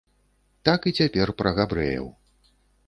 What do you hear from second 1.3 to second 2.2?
пра габрэяў.